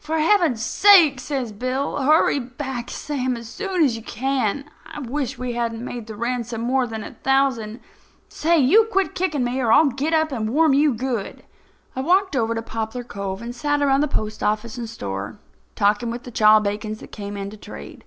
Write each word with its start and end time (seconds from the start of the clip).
"For 0.00 0.18
Heaven's 0.18 0.64
sake," 0.64 1.20
says 1.20 1.52
Bill, 1.52 2.02
"hurry 2.02 2.40
back, 2.40 2.90
Sam, 2.90 3.36
as 3.36 3.48
soon 3.48 3.84
as 3.84 3.94
you 3.96 4.02
can. 4.02 4.64
I 4.84 4.98
wish 4.98 5.38
we 5.38 5.52
hadn't 5.52 5.84
made 5.84 6.08
the 6.08 6.16
ransom 6.16 6.60
more 6.62 6.88
than 6.88 7.04
a 7.04 7.12
thousand. 7.22 7.78
Say, 8.28 8.58
you 8.58 8.88
quit 8.90 9.14
kicking 9.14 9.44
me 9.44 9.60
or 9.60 9.70
I'll 9.70 9.86
get 9.86 10.12
up 10.12 10.32
and 10.32 10.50
warm 10.50 10.74
you 10.74 10.92
good." 10.92 11.44
I 11.94 12.00
walked 12.00 12.34
over 12.34 12.52
to 12.56 12.62
Poplar 12.62 13.04
Cove 13.04 13.40
and 13.40 13.54
sat 13.54 13.80
around 13.80 14.00
the 14.00 14.08
postoffice 14.08 14.76
and 14.76 14.88
store, 14.90 15.38
talking 15.76 16.10
with 16.10 16.24
the 16.24 16.32
chawbacons 16.32 16.98
that 16.98 17.12
came 17.12 17.36
in 17.36 17.48
to 17.50 17.56
trade. 17.56 18.04